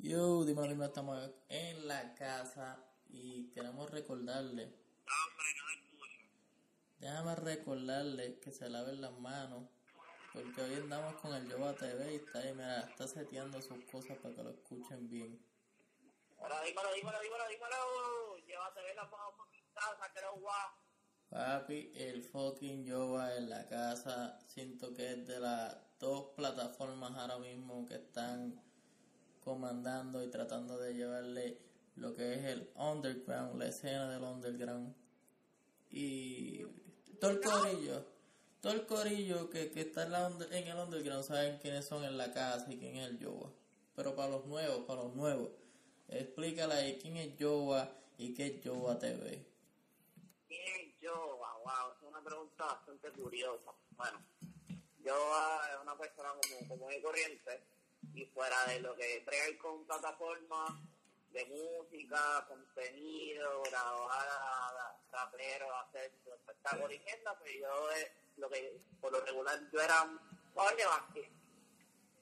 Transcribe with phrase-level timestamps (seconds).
[0.00, 4.72] Yo, dime, dime, estamos en la casa y queremos recordarle.
[6.98, 9.68] Déjame recordarle que se laven las manos.
[10.32, 14.18] Porque hoy andamos con el Yoba TV y está ahí, mira, está seteando sus cosas
[14.18, 15.42] para que lo escuchen bien.
[16.38, 17.74] Ahora dímelo, dímelo, dímelo, dímelo.
[18.96, 20.70] Las manos por mi casa, que guau.
[21.30, 27.38] Papi, el fucking Yoba en la casa, siento que es de las dos plataformas ahora
[27.38, 28.65] mismo que están
[29.46, 31.56] comandando y tratando de llevarle
[31.94, 34.92] lo que es el underground, la escena del underground.
[35.88, 36.64] Y
[37.20, 38.04] todo el corillo,
[38.60, 42.18] todo el corillo que, que está en, la en el underground saben quiénes son en
[42.18, 43.52] la casa y quién es el Yoba.
[43.94, 45.50] Pero para los nuevos, para los nuevos,
[46.08, 49.46] explícale ahí quién es Yoba y qué es Yoba TV.
[50.48, 51.38] ¿Quién es yo?
[51.38, 53.70] Wow, es una pregunta bastante curiosa.
[53.96, 54.20] Bueno,
[55.04, 57.75] yo ah, es una persona como común y corriente
[58.14, 60.72] y fuera de lo que trae con plataformas
[61.32, 68.80] de música, contenido, grabar raperos, hacer su espectáculo y mierda, pues yo eh, lo que
[69.00, 70.18] por lo regular yo era un
[70.76, 71.30] de básquet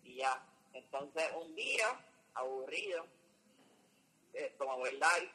[0.03, 0.45] y ya.
[0.73, 1.87] Entonces un día,
[2.35, 3.07] aburrido,
[4.33, 5.33] eh, tomamos el live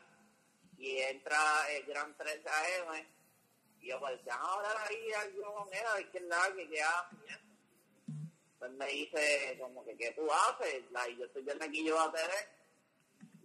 [0.78, 1.40] y entra
[1.72, 3.06] el Gran 3 AM
[3.82, 6.76] y yo pues ya ahora ahí algo con él a ver qué es la que
[6.76, 7.49] eso.
[8.60, 12.12] Pues me dice como que qué tú haces y yo estoy viendo aquí yo a
[12.12, 12.32] TV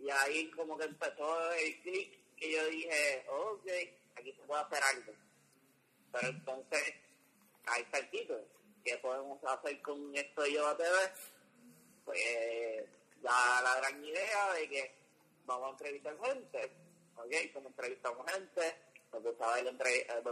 [0.01, 3.69] y ahí como que empezó el clic que yo dije ok
[4.17, 5.13] aquí se puede hacer algo
[6.13, 6.95] pero entonces
[7.93, 8.45] el título
[8.85, 10.97] ¿qué podemos hacer con esto yo a TV?
[12.05, 12.85] pues
[13.23, 14.95] da la gran idea de que
[15.47, 16.71] vamos a entrevistar gente,
[17.17, 17.53] ¿ok?
[17.53, 18.77] Como entrevistamos gente,
[19.13, 20.31] me gusta ver, entre, me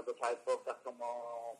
[0.84, 1.51] como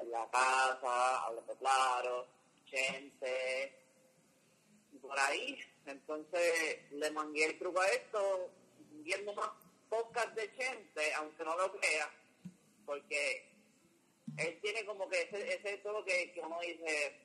[0.00, 2.26] En la Casa, Hablando Claro,
[2.66, 3.84] Gente,
[5.00, 5.58] por ahí.
[5.86, 8.50] Entonces le mangué el truco a esto,
[9.02, 9.50] viendo más
[9.88, 12.10] podcast de Gente, aunque no lo crea,
[12.86, 13.50] porque
[14.36, 17.20] él tiene como que ese, ese todo que, que uno dice,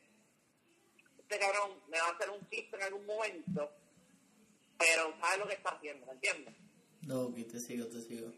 [1.17, 3.71] este cabrón me va a hacer un chiste en algún momento,
[4.77, 6.55] pero sabe lo que está haciendo, ¿me entiendes?
[7.07, 8.31] No, ok, te sigo, te sigo.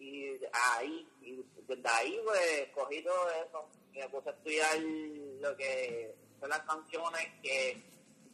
[0.00, 6.14] Y ahí, y desde ahí pues cogí todo eso, me puse a estudiar lo que
[6.40, 7.82] son las canciones que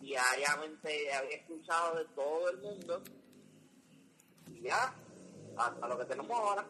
[0.00, 3.02] diariamente había escuchado de todo el mundo,
[4.48, 4.94] y ya,
[5.56, 6.66] hasta lo que tenemos ahora.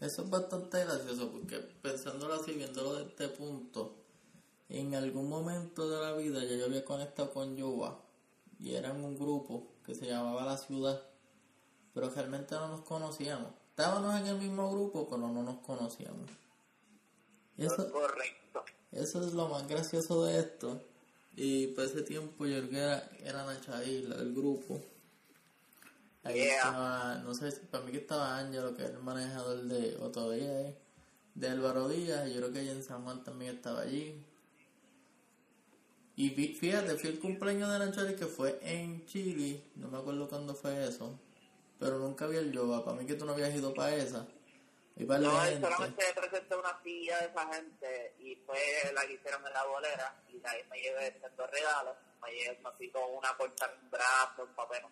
[0.00, 3.94] Eso es bastante gracioso porque pensándolo así, viéndolo de este punto,
[4.68, 8.02] en algún momento de la vida ya yo había conectado con Yoba
[8.58, 11.02] y eran un grupo que se llamaba La Ciudad,
[11.94, 13.61] pero realmente no nos conocíamos.
[13.72, 16.28] Estábamos en el mismo grupo, pero no nos conocíamos.
[17.56, 18.64] Eso, Correcto.
[18.92, 20.82] eso es lo más gracioso de esto.
[21.36, 24.78] Y por ese tiempo yo creo que era, era Nacha Isla, el grupo.
[26.22, 26.56] Ahí Yeah.
[26.56, 30.10] estaba, no sé, si para mí que estaba Ángelo, que es el manejador de, o
[30.10, 30.74] todavía es,
[31.34, 34.22] de Álvaro Díaz, y yo creo que allá en San Juan también estaba allí.
[36.14, 40.54] Y fíjate, fui el cumpleaños de Nachari que fue en Chile, no me acuerdo cuándo
[40.54, 41.18] fue eso,
[41.82, 44.24] pero nunca vi el yoga, para mí que tú no habías ido para esa.
[44.94, 48.58] Y para No, la solamente presenté una silla de esa gente y fue
[48.94, 51.96] la que hicieron en la bolera y de ahí me llevé estos regalos.
[52.22, 54.82] Me llevé, fui con una corta en un brazo, un papel.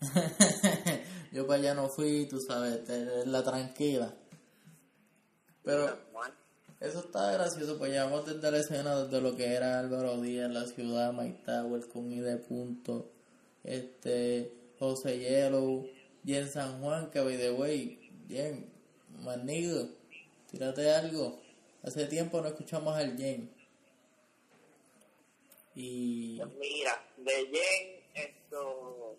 [1.32, 2.86] yo para allá no fui, tú sabes,
[3.26, 4.14] la tranquila.
[5.62, 5.98] Pero
[6.78, 10.66] eso está gracioso, pues llevamos desde la escena, desde lo que era Álvaro Díaz, la
[10.66, 13.12] ciudad, Mike Tower, con de punto,
[13.62, 15.88] este, José Yellow,
[16.24, 18.72] y en San Juan, que by the way, bien,
[19.20, 19.88] manigo,
[20.50, 21.40] tírate algo.
[21.82, 23.54] Hace tiempo no escuchamos al Jen.
[25.74, 29.16] Y pues mira, de Jen, esto,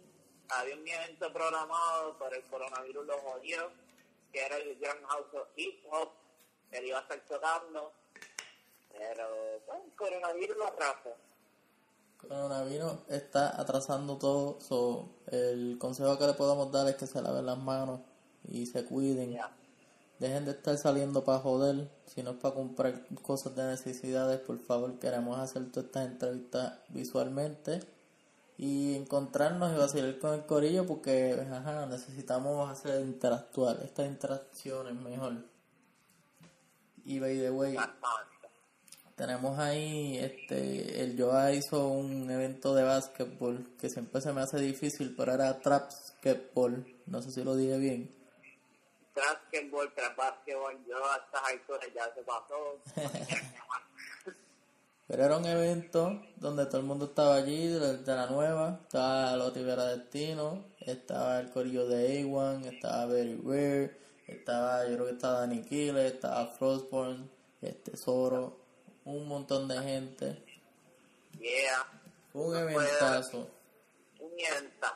[0.49, 3.71] había un evento programado, pero el coronavirus lo jodió,
[4.33, 6.09] que era el Grand House of Hip Hop,
[6.71, 7.93] él iba a estar tocando,
[8.91, 11.15] pero bueno, el coronavirus lo atrasó.
[12.27, 14.59] Coronavirus está atrasando todo.
[14.61, 18.01] so, el consejo que le podemos dar es que se laven las manos
[18.47, 19.37] y se cuiden.
[20.19, 24.59] Dejen de estar saliendo para joder, si no es para comprar cosas de necesidades, por
[24.59, 27.81] favor, queremos hacer todas estas entrevistas visualmente
[28.57, 35.33] y encontrarnos y vacilar con el corillo porque ajá, necesitamos hacer interactuar, estas interacciones mejor.
[37.03, 38.34] Y by the way, Bastante.
[39.15, 44.59] Tenemos ahí, este, el Joa hizo un evento de básquetbol que siempre se me hace
[44.59, 48.13] difícil, pero era trapsketball, no sé si lo dije bien.
[49.15, 52.79] Basketball, tras basketball, yo a estas alturas ya se pasó.
[55.07, 59.61] Pero era un evento donde todo el mundo estaba allí, de la nueva, estaba Loti
[59.61, 65.41] Vera Destino, estaba el corillo de A1, estaba Very Rare, estaba, yo creo que estaba
[65.41, 67.29] Danny Killer, estaba Frostborn,
[67.61, 68.64] este Zoro,
[69.05, 70.43] un montón de gente.
[71.39, 71.87] Yeah.
[72.33, 73.47] Un eventazo.
[74.19, 74.95] Un eventazo.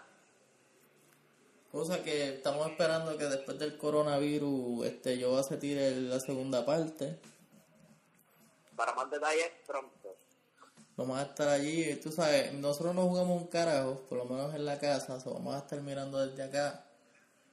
[1.72, 7.20] Cosa que estamos esperando que después del coronavirus este yo se tire la segunda parte.
[8.76, 10.16] Para más detalles pronto.
[10.98, 14.66] Vamos a estar allí, tú sabes, nosotros no jugamos un carajo, por lo menos en
[14.66, 16.84] la casa, o vamos a estar mirando desde acá.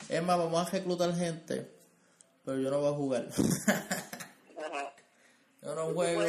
[0.08, 1.70] Es más, vamos a reclutar gente,
[2.44, 3.28] pero yo no voy a jugar.
[5.62, 6.22] yo no juego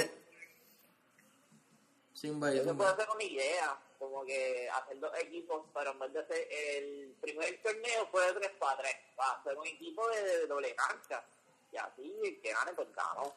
[2.18, 6.14] sin Yo se puede hacer una idea, como que hacer dos equipos, pero en vez
[6.14, 10.02] de hacer el primer torneo fue de 3 para 3, va a hacer un equipo
[10.10, 11.24] de, doble cancha,
[11.72, 13.36] y así que gane pues ganó.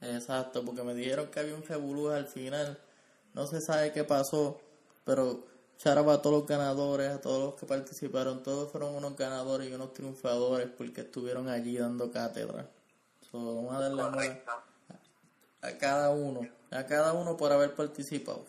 [0.00, 2.82] Exacto, porque me dijeron que había un revolú al final,
[3.34, 4.58] no se sabe qué pasó,
[5.04, 5.44] pero
[5.76, 9.74] charaba a todos los ganadores, a todos los que participaron, todos fueron unos ganadores y
[9.74, 12.70] unos triunfadores porque estuvieron allí dando cátedra.
[13.32, 14.42] vamos a darle
[15.60, 18.44] a cada uno, a cada uno por haber participado.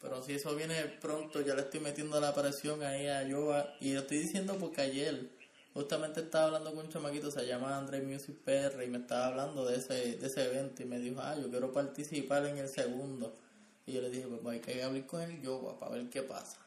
[0.00, 3.76] Pero si eso viene pronto, ya le estoy metiendo la presión ahí a Yoba.
[3.80, 5.30] Y lo estoy diciendo porque ayer
[5.74, 9.64] justamente estaba hablando con un chamaquito, se llama André Music PR, y me estaba hablando
[9.64, 10.82] de ese, de ese evento.
[10.82, 13.38] Y me dijo, ah, yo quiero participar en el segundo.
[13.86, 16.58] Y yo le dije, pues hay que hablar con el Yoba para ver qué pasa.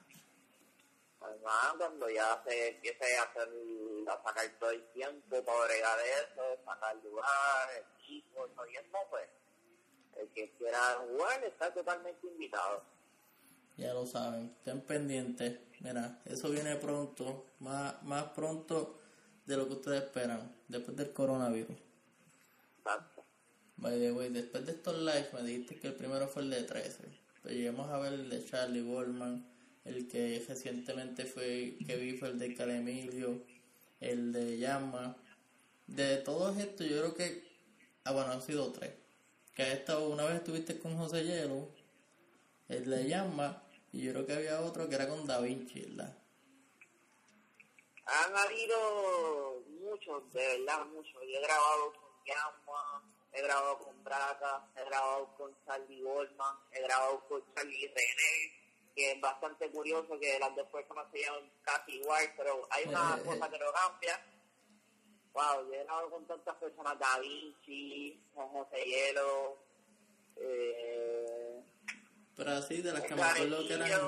[1.19, 3.49] Además, cuando ya se empiece a hacer,
[4.07, 7.69] a sacar todo el tiempo para agregar eso, sacar lugar,
[7.99, 9.27] equipo, todo eso, pues
[10.19, 12.83] el que quiera jugar está totalmente invitado.
[13.77, 15.59] Ya lo saben, estén pendientes.
[15.81, 18.99] Mira, eso viene pronto, más, más pronto
[19.45, 21.77] de lo que ustedes esperan, después del coronavirus.
[22.77, 23.23] Exacto.
[23.77, 26.63] By the way, después de estos lives me dijiste que el primero fue el de
[26.63, 27.03] 13.
[27.43, 29.45] Pero llegamos a ver el de Charlie Goldman,
[29.83, 33.43] el que recientemente fue, que vi fue el de Calemilio,
[33.99, 35.17] el de Llama.
[35.87, 37.43] De todos estos, yo creo que,
[38.05, 38.93] ah bueno, han sido tres.
[39.55, 41.69] Que estado, una vez estuviste con José Hielo,
[42.67, 43.63] el de Llama,
[43.93, 46.13] y yo creo que había otro que era con Da Vinci, ¿verdad?
[48.05, 51.13] Han habido muchos, de verdad, muchos.
[51.13, 56.81] Yo he grabado con Llama, he grabado con Braca, he grabado con Charlie Goldman, he
[56.81, 61.93] grabado con Charlie René, que es bastante curioso que las dos personas se llaman casi
[61.93, 64.34] igual, pero hay una cosa que no cambia.
[65.35, 69.57] Wow, yo he grabado con tantas personas, Da Vinci, José Hielo,
[70.37, 71.61] eh,
[72.35, 74.01] pero así, de las que me acuerdo que eran,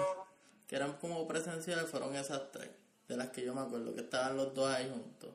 [0.68, 2.70] que eran como presenciales, fueron esas tres.
[3.08, 5.34] De las que yo me acuerdo, que estaban los dos ahí juntos.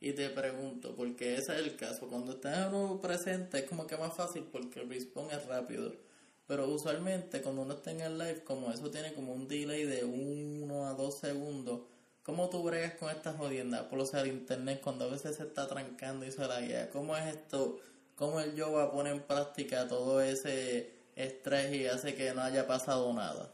[0.00, 2.08] Y te pregunto, porque ese es el caso.
[2.08, 5.92] Cuando estás uno presente es como que más fácil porque el respawn es rápido.
[6.46, 10.04] Pero usualmente cuando uno está en el live, como eso tiene como un delay de
[10.04, 11.82] uno a dos segundos,
[12.22, 13.82] ¿cómo tú bregas con estas jodiendas?
[13.84, 16.90] Por lo sea, el internet cuando a veces se está trancando y se la guía.
[16.90, 17.80] ¿Cómo es esto?
[18.16, 23.12] ¿Cómo el yoga pone en práctica todo ese estrés y hace que no haya pasado
[23.12, 23.52] nada?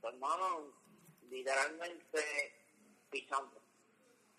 [0.00, 0.72] Pues, hermano,
[1.28, 2.20] literalmente
[3.10, 3.60] pichando.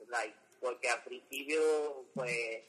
[0.08, 2.64] Like, porque al principio, pues,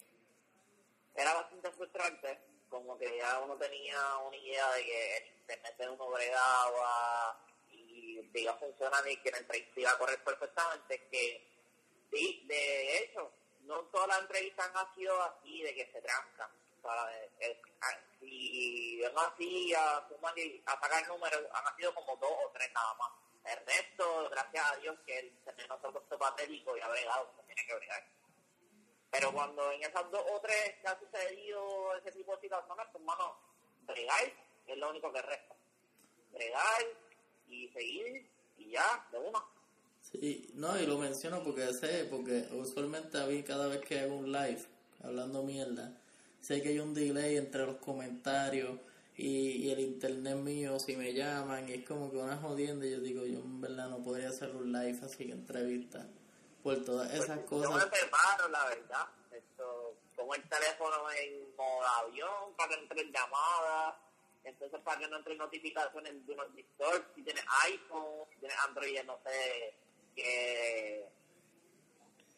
[1.14, 2.38] era bastante frustrante,
[2.68, 3.96] como que ya uno tenía
[4.26, 7.38] una idea de que el internet de uno bregaba
[8.32, 11.48] y iba a funcionar y que la entrevista iba a correr perfectamente, que
[12.10, 13.30] sí, de hecho,
[13.62, 16.50] no todas las entrevistas han sido así, de que se trancan
[18.20, 23.10] y vengo así a, a sacar números, han sido como dos o tres nada más.
[23.44, 25.34] El resto, gracias a Dios, que el
[25.68, 28.06] no se ha puesto patético y ha bregado como tiene que bregar.
[29.10, 33.00] Pero cuando en esas dos o tres que ha sucedido ese tipo de situaciones, pues,
[33.02, 33.36] hermano,
[33.82, 34.32] bregar
[34.66, 35.56] es lo único que resta.
[36.30, 36.86] Bregar
[37.52, 38.26] y seguir
[38.58, 39.38] y ya, de una.
[40.00, 44.16] Sí, no, y lo menciono porque sé, porque usualmente a mí cada vez que hago
[44.16, 44.64] un live
[45.02, 45.96] hablando mierda,
[46.40, 48.78] sé que hay un delay entre los comentarios
[49.16, 53.00] y, el internet mío si me llaman y es como que una jodienda y yo
[53.00, 56.06] digo yo en verdad no podría hacer un live así que entrevista
[56.62, 61.56] por todas pues, esas cosas yo me preparo la verdad esto pongo el teléfono en
[61.56, 63.94] modo avión para que entren llamadas
[64.44, 69.02] entonces para que no entren notificaciones de unos Discord si tienes iPhone si tienes Android
[69.04, 69.74] no sé
[70.16, 71.06] qué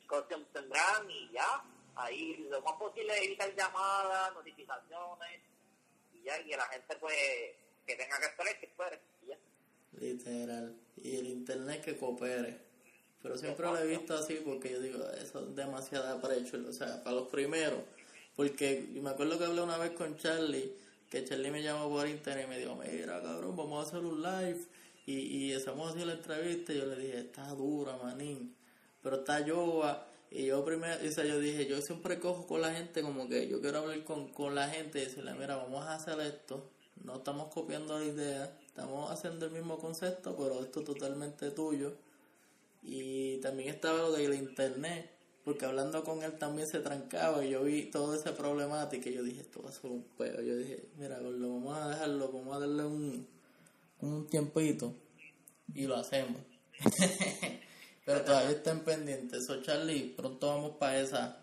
[0.06, 1.64] cosas tendrán y ya
[1.96, 5.40] ahí lo más posible evitar llamadas, notificaciones
[6.12, 7.14] y ya, y la gente pues
[7.86, 9.38] que tenga que esperar, que espere y ya.
[9.92, 10.76] Literal.
[10.96, 12.58] Y el internet que coopere.
[13.22, 17.02] Pero siempre lo he visto así porque yo digo, eso es demasiado aprecio, o sea,
[17.02, 17.80] para los primeros.
[18.36, 20.76] Porque me acuerdo que hablé una vez con Charlie
[21.14, 24.20] que Charlie me llamó por internet y me dijo, mira cabrón, vamos a hacer un
[24.20, 24.66] live
[25.06, 28.56] y, y hacemos así la entrevista y yo le dije, está dura, manín,
[29.00, 30.08] pero está Yoba.
[30.32, 33.46] Y yo primero, o sea, yo dije, yo siempre cojo con la gente como que
[33.46, 36.68] yo quiero hablar con, con la gente y decirle, mira, vamos a hacer esto,
[37.04, 41.92] no estamos copiando la idea, estamos haciendo el mismo concepto, pero esto es totalmente tuyo.
[42.82, 45.12] Y también estaba lo del internet,
[45.44, 49.22] porque hablando con él también se trancaba y yo vi toda esa problemática y yo
[49.22, 50.40] dije, esto va a ser un peo.
[50.40, 53.28] Yo dije, mira, lo vamos a dejarlo, vamos a darle un,
[54.00, 54.94] un tiempito
[55.74, 56.40] y lo hacemos.
[58.04, 59.42] Pero todavía están pendientes.
[59.42, 61.40] Eso, Charlie, pronto vamos para esa.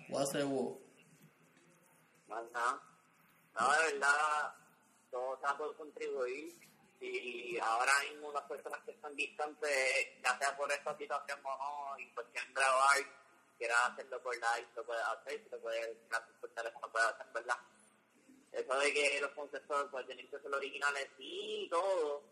[2.28, 2.82] Más nada.
[3.60, 4.56] No, de verdad,
[5.10, 6.60] todos por contribuir.
[7.00, 9.72] Y ahora mismo las personas que están distantes,
[10.24, 12.98] ya sea por esta situación o no, y pues grabar,
[13.62, 17.28] quieran hacerlo por live, lo puede hacer, si lo puede hacer por teléfono, puede hacer,
[17.34, 17.58] ¿verdad?
[18.52, 22.24] Eso de que los conceptos pues tienen que ser originales, sí, todo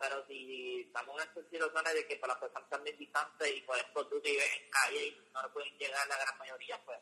[0.00, 3.76] pero si estamos en estas situaciones de que para las personas están distantes y por
[3.76, 6.98] ejemplo tú vives en calle y no lo pueden llegar la gran mayoría, pues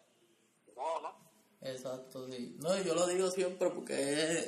[0.74, 1.28] no, ¿no?
[1.60, 2.56] Exacto, sí.
[2.58, 3.94] No, yo lo digo siempre porque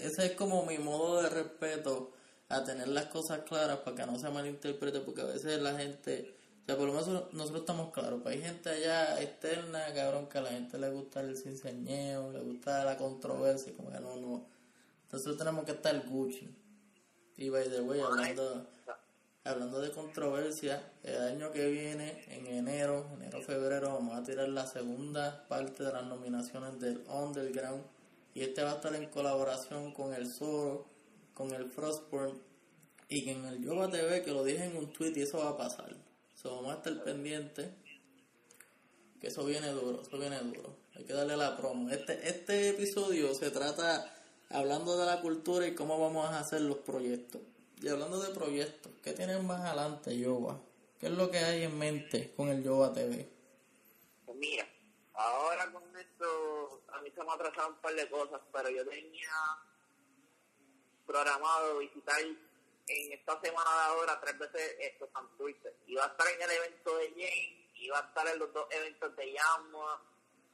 [0.05, 2.13] ese es como mi modo de respeto
[2.49, 6.37] a tener las cosas claras para que no se malinterprete, porque a veces la gente,
[6.77, 10.51] por lo menos nosotros estamos claros, pero hay gente allá externa, cabrón, que a la
[10.51, 14.47] gente le gusta el cinceñeo, le gusta la controversia, como que no, no.
[15.05, 16.49] Entonces tenemos que estar Gucci.
[17.37, 18.67] Y by the way, hablando,
[19.45, 24.67] hablando de controversia, el año que viene, en enero, enero, febrero, vamos a tirar la
[24.67, 27.83] segunda parte de las nominaciones del Underground.
[28.35, 30.87] Y este va a estar en colaboración con el Zoro,
[31.35, 32.39] con el Frostborn
[33.09, 35.57] y en el Yoga TV, que lo dije en un tweet y eso va a
[35.57, 35.97] pasar.
[36.41, 37.69] So, vamos a estar pendientes.
[39.21, 40.75] Que eso viene duro, eso viene duro.
[40.97, 41.91] Hay que darle la promo.
[41.91, 44.11] Este, este episodio se trata
[44.49, 47.43] hablando de la cultura y cómo vamos a hacer los proyectos.
[47.83, 50.59] Y hablando de proyectos, ¿qué tienen más adelante, Yoba?
[50.99, 53.29] ¿Qué es lo que hay en mente con el Yoba TV?
[54.25, 54.67] Pues mira,
[55.13, 59.31] ahora con esto, a mí se me atrasaron un par de cosas, pero yo tenía
[61.07, 62.23] programado visitar
[62.91, 65.75] en esta semana de ahora tres veces esto Santurce.
[65.87, 69.17] Iba a estar en el evento de Jane, iba a estar en los dos eventos
[69.17, 70.03] de Yamua,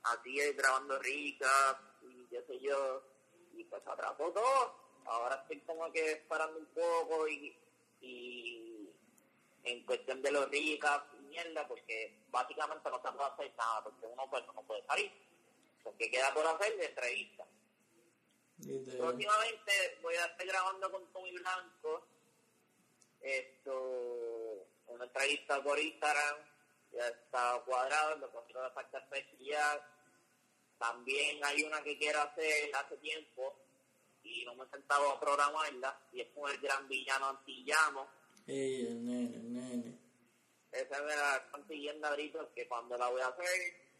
[0.03, 3.03] así grabando rica y qué sé yo
[3.55, 4.87] y pues atrapó todo.
[5.07, 7.57] Ahora estoy como que esperando un poco y,
[8.01, 8.91] y
[9.65, 14.07] en cuestión de los ricas y mierda, porque básicamente no se puede hacer nada, porque
[14.07, 15.13] uno pues no puede salir.
[15.83, 17.47] Porque queda por hacer de entrevista.
[18.59, 22.16] Últimamente voy a estar grabando con Tommy Blanco
[23.21, 26.37] esto una entrevista por Instagram,
[26.93, 29.83] ya está cuadrado, lo consigo de falta especial
[30.79, 33.55] también hay una que quiero hacer hace tiempo
[34.23, 38.09] y no me he sentado a programarla y es con el gran villano antillano.
[38.45, 39.99] Sí, el nene, el nene.
[40.73, 43.47] Esa me la están pidiendo ahorita que cuando la voy a hacer,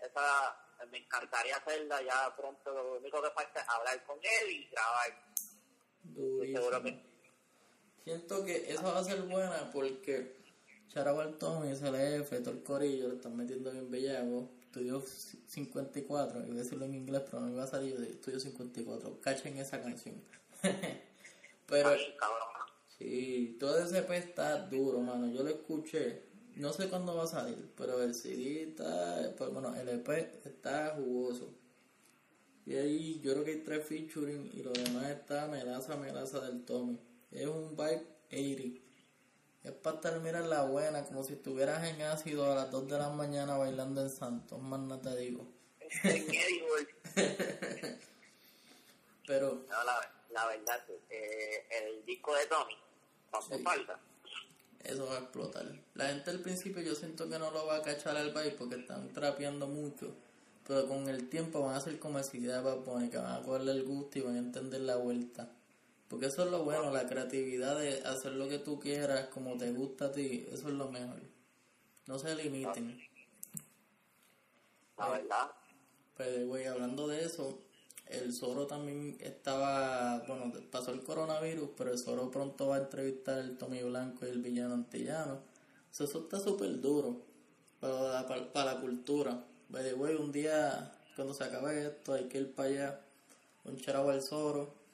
[0.01, 2.71] esa me encantaría hacerla ya pronto.
[2.73, 5.33] Lo único que falta es hablar con él y grabar.
[6.53, 7.16] Seguro que...
[8.07, 10.37] Siento que eso va a ser buena porque
[10.87, 15.03] Charabal Tommy, SLF, todo el corillo, lo están metiendo bien bellaco Estudio
[15.49, 19.21] 54, iba a decirlo en inglés, pero no me iba a salir de Estudio 54.
[19.21, 20.23] Cachen esa canción.
[21.67, 21.97] pero.
[22.97, 25.27] Sí, todo ese EP está duro, mano.
[25.33, 26.23] Yo lo escuché.
[26.55, 29.35] No sé cuándo va a salir, pero el CD está.
[29.37, 30.09] Pues, bueno, el EP
[30.47, 31.53] está jugoso.
[32.67, 36.65] Y ahí yo creo que hay tres featuring y lo demás está melaza, melaza del
[36.65, 37.01] Tommy.
[37.37, 38.81] Es un vibe 80.
[39.65, 43.11] Es para terminar la buena, como si estuvieras en ácido a las 2 de la
[43.11, 45.47] mañana bailando en Santos, más no te digo.
[49.27, 49.67] Pero...
[49.69, 52.75] No, la, la verdad, eh, el disco de Tommy,
[53.49, 54.01] sí, falta.
[54.83, 55.67] Eso va a explotar.
[55.95, 58.77] La gente al principio yo siento que no lo va a cachar al baile porque
[58.77, 60.15] están trapeando mucho.
[60.67, 63.43] Pero con el tiempo van a ser como si idea para poner que van a
[63.43, 65.51] cogerle el gusto y van a entender la vuelta.
[66.09, 69.73] Porque eso es lo bueno, la creatividad de hacer lo que tú quieras, como te
[69.73, 71.21] gusta a ti, eso es lo mejor.
[72.07, 73.01] No se limiten.
[74.97, 75.51] La verdad.
[76.17, 77.59] Pues, güey, hablando de eso,
[78.07, 83.39] el Zoro también estaba, bueno, pasó el coronavirus, pero el Zoro pronto va a entrevistar
[83.39, 85.41] el Tommy Blanco y el villano antillano.
[85.93, 87.17] Eso, está súper duro
[87.81, 89.45] para, para, la cultura.
[89.69, 93.01] Güey, un día, cuando se acabe esto, hay que ir para allá,
[93.65, 94.86] un charabo al Zoro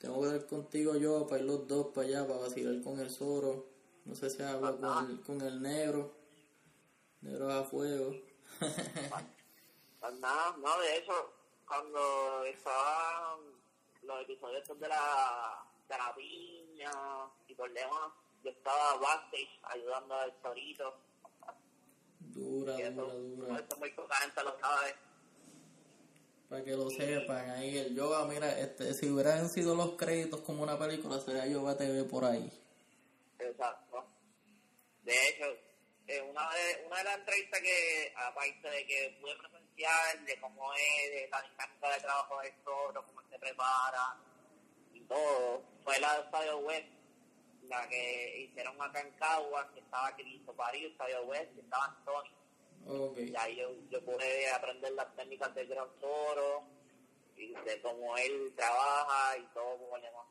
[0.00, 3.10] tengo que ir contigo yo para ir los dos para allá, para vacilar con el
[3.10, 3.66] Zoro.
[4.06, 6.14] No sé si hablo con el, con el negro.
[7.20, 8.14] Negro a fuego.
[10.00, 11.12] pues nada, no, de hecho,
[11.68, 13.38] cuando estaba
[14.02, 16.90] los episodios de la, de la piña
[17.46, 18.10] y por demás,
[18.42, 20.94] yo estaba backstage ayudando al torito.
[22.20, 23.58] Dura, Y dura, eso, dura.
[23.58, 24.94] eso muy poca gente lo sabe.
[26.50, 30.64] Para que lo sepan, ahí el yoga, mira, este, si hubieran sido los créditos como
[30.64, 32.50] una película, sería Yoga TV por ahí.
[33.38, 34.04] Exacto.
[35.04, 35.44] De hecho,
[36.08, 40.74] eh, una, de, una de las entrevistas que, aparte de que pude presenciar de cómo
[40.74, 44.18] es de la dinámica de trabajo del toro, cómo se prepara
[44.92, 46.88] y todo, fue la de Estadio West,
[47.68, 52.39] la que hicieron acá en Caguas, que estaba Cristo París, Estadio West, que estaba Antonio.
[52.86, 56.64] Y ahí yo, yo pude aprender las técnicas del gran toro
[57.36, 60.26] y de cómo él trabaja y todo como le demás.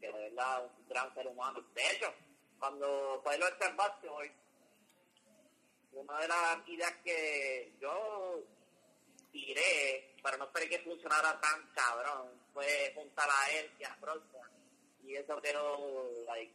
[0.00, 1.60] Que de verdad un gran ser humano.
[1.74, 2.12] De hecho,
[2.58, 4.30] cuando fue del básquetbol,
[5.92, 8.42] una de las ideas que yo
[9.32, 14.50] tiré, pero no esperé que funcionara tan cabrón, fue juntar a él y a Brosnan.
[15.04, 16.54] Y eso quedó like,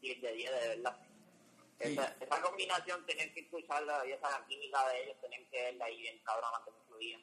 [0.00, 0.96] 10 de 10 de verdad.
[1.90, 6.00] Esa, esa combinación tenían que escucharla y esa química de ellos tenían que verla ahí
[6.00, 7.18] bien cabrón antes de fluía.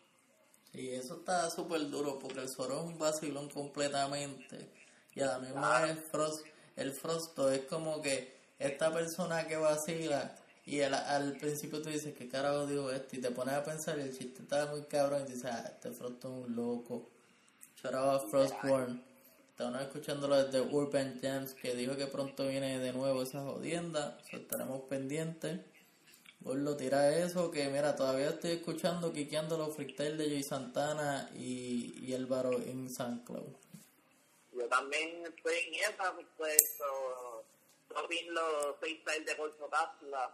[0.72, 4.70] Sí, eso está súper duro porque el Zoro es un vacilón completamente.
[5.16, 5.88] Y a la misma Claro.
[5.88, 10.36] vez el Frost, el Frosto es como que esta persona que vacila
[10.66, 13.16] y el- al principio tú dices, ¿qué carajo digo esto?
[13.16, 15.92] Y te pones a pensar y el chiste está muy cabrón y dices, ah, este
[15.92, 17.10] Frosto es un loco.
[17.82, 19.04] Shout out a Frostborn.
[19.60, 24.18] Estamos escuchándolo desde Urban Jams que dijo que pronto viene de nuevo esa jodienda.
[24.32, 25.60] Estaremos pendientes.
[26.40, 31.94] Gordo, tira eso, que mira, todavía estoy escuchando, quiqueando los freestyle de Jay Santana y,
[32.06, 33.54] y Álvaro en San Cloud.
[34.54, 40.34] Yo también estoy en esa, pues, yo vi los freestyle de Golfo Cápsula,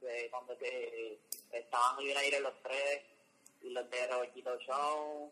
[0.00, 1.20] de cuando que
[1.52, 3.02] estaban muy bien aire los tres,
[3.62, 5.30] y los de Robertito Show,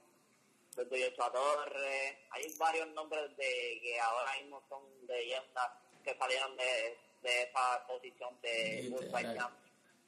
[0.76, 5.68] Yochoa Torres, hay varios nombres de que ahora mismo son leyendas
[6.02, 8.88] que salieron de, de esa posición de.
[8.90, 9.54] Bullfight Camp.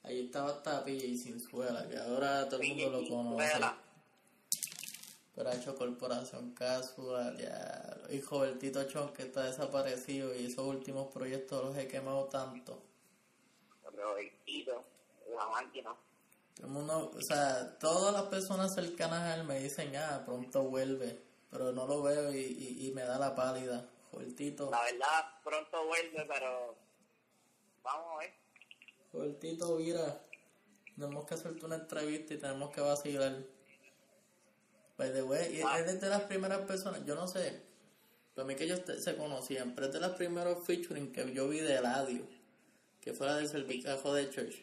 [0.03, 3.65] Ahí estaba hasta PJ Sinzuela, que ahora todo el mundo lo conoce.
[5.35, 7.97] Pero ha hecho Corporación Cápsula, ya.
[8.09, 12.81] Y Robertito Chon, que está desaparecido y esos últimos proyectos los he quemado tanto.
[13.83, 14.83] Robertito,
[15.35, 15.95] la máquina.
[16.55, 20.63] Todo el mundo, o sea, todas las personas cercanas a él me dicen, ah, pronto
[20.63, 23.89] vuelve, pero no lo veo y, y, y me da la pálida.
[24.11, 26.75] Joeltito, La verdad, pronto vuelve, pero
[27.83, 28.33] vamos a ver.
[29.11, 30.21] Joeltito, mira,
[30.95, 33.43] tenemos que hacerte una entrevista y tenemos que vacilar.
[34.97, 35.79] By the way, y Ah.
[35.79, 37.61] él es de las primeras personas, yo no sé,
[38.33, 41.49] para mí que ellos te- se conocían, pero es de las primeros featuring que yo
[41.49, 42.25] vi de Eladio,
[43.01, 44.55] que fue la del Cervicajo de Church.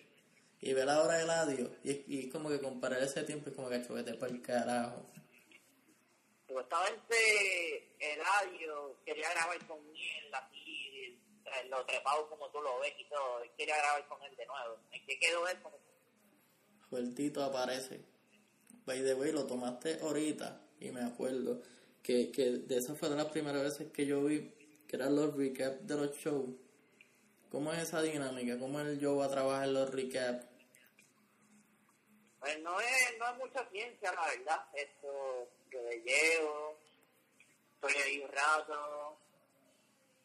[0.64, 3.85] Y ver ahora Eladio, y, y es como que comparar ese tiempo es como que
[3.85, 5.05] chuvete para el carajo.
[6.46, 13.09] Supuestamente Eladio quería grabar con él así, eh, lo trepado como tú lo ves y
[13.09, 13.42] todo.
[13.42, 14.79] Él quería grabar con él de nuevo.
[14.92, 15.72] ¿En qué quedó eso?
[16.88, 18.01] Fuertito aparece.
[18.87, 21.61] By the way, lo tomaste ahorita y me acuerdo
[22.05, 24.55] que, que de esa fue de las primeras veces que yo vi
[24.87, 26.51] que eran los recaps de los shows.
[27.51, 28.61] ¿Cómo es esa dinámica?
[28.61, 30.51] ¿Cómo el yo va a trabajar los recaps?
[32.42, 34.66] Pues no es, no es mucha ciencia, la verdad.
[34.74, 36.76] Esto, que le llevo,
[37.74, 39.16] estoy ahí un rato,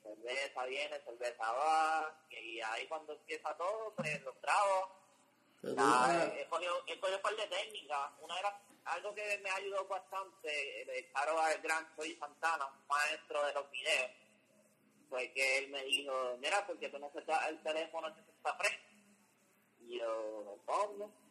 [0.02, 4.90] cerveza viene, cerveza va, y ahí cuando empieza todo, pues los tragos.
[5.78, 8.12] Ah, ah, he cogido he cogido un par de técnicas.
[8.20, 8.54] Una las,
[8.86, 13.70] algo que me ayudó bastante, le claro al gran Soy Santana, un maestro de los
[13.70, 14.12] videos,
[15.08, 18.56] fue que él me dijo, mira, porque tú no se el teléfono que se está
[18.56, 18.88] fresco.
[19.82, 21.27] Y yo, ¿cómo?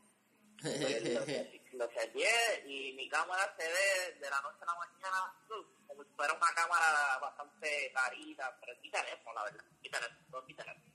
[0.61, 1.05] Pues
[1.73, 6.03] lo, seteé y mi cámara se ve de la noche a la mañana uf, como
[6.03, 10.55] si fuera una cámara bastante carita, pero es mi teléfono, la verdad, mi teléfono, mi
[10.55, 10.87] teléfono.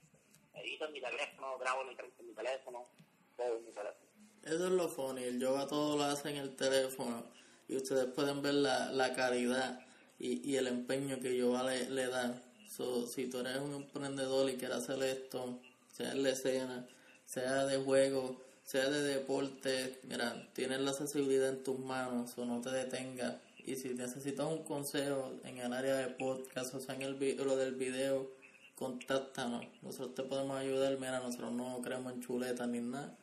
[0.54, 2.88] Edito en mi teléfono, grabo en mi teléfono,
[3.36, 4.12] todo en mi teléfono.
[4.42, 7.24] Eso es lo funny, el yoga todo lo hace en el teléfono
[7.68, 9.86] y ustedes pueden ver la, la calidad
[10.18, 12.42] y, y el empeño que yoga le, le da.
[12.68, 16.88] So, si tú eres un emprendedor y quieres hacer esto, sea en la escena,
[17.24, 22.60] sea de juego, sea de deporte, mira, tienes la accesibilidad en tus manos o no
[22.60, 23.36] te detengas.
[23.64, 27.56] Y si necesitas un consejo en el área de podcast o sea en el lo
[27.56, 28.30] del video,
[28.74, 29.66] contáctanos.
[29.82, 30.96] Nosotros te podemos ayudar.
[30.98, 33.16] Mira, nosotros no creemos en chuletas ni nada.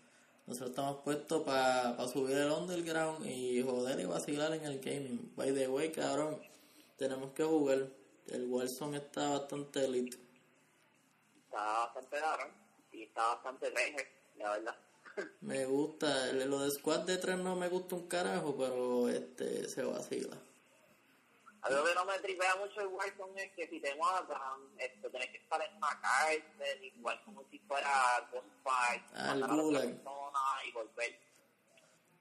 [0.47, 5.31] Nosotros estamos puestos para subir el underground y joder y vacilar en el gaming.
[5.35, 6.41] By the way, cabrón,
[6.97, 7.87] tenemos que jugar.
[8.27, 10.17] El Warzone está bastante elite.
[11.45, 12.51] Está bastante raro
[12.91, 14.75] y está bastante reje, la verdad.
[15.41, 19.83] Me gusta, lo de Squad de 3 no me gusta un carajo, pero este se
[19.83, 20.37] vacila.
[21.61, 25.29] Algo que no me tripea mucho el Warzone es que si te matan, esto, tenés
[25.29, 30.39] que estar en una cárcel, igual como si fuera gunfight, Ah, matar a otra persona
[30.65, 31.19] y volver.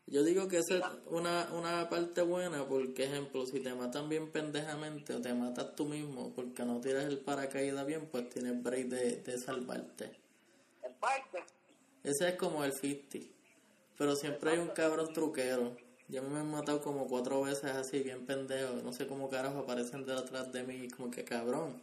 [0.07, 4.33] Yo digo que esa es una, una parte buena porque, ejemplo, si te matan bien
[4.33, 8.87] pendejamente o te matas tú mismo porque no tiras el paracaídas bien, pues tienes break
[8.87, 10.19] de, de salvarte.
[10.83, 11.45] En parte,
[12.09, 13.19] Ese es como el 50.
[13.99, 15.77] Pero siempre hay un cabrón truquero.
[16.09, 18.77] Yo me he matado como cuatro veces así, bien pendejo.
[18.83, 20.89] No sé cómo carajo aparecen detrás de mí.
[20.89, 21.83] Como que cabrón.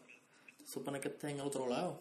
[0.65, 1.99] Se supone que estés en otro lado.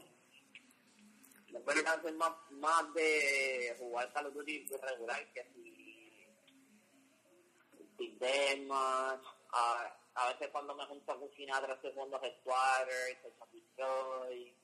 [1.48, 6.26] después de hacer más, más de jugar Call of regular que si
[7.98, 13.18] Big Deathmatch, a, a veces cuando me junto a cocinar estoy jugando Squatter,
[13.52, 14.54] Destroy,